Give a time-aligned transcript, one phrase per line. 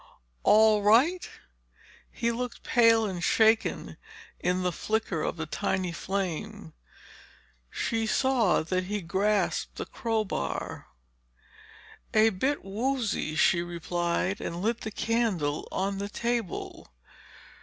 [0.41, 1.29] "All right?"
[2.11, 3.97] He looked pale and shaken
[4.39, 6.73] in the flicker of the tiny flame.
[7.69, 10.87] She saw that he grasped the crowbar.
[12.15, 16.91] "A bit woozy," she replied, and lit the candle on the table.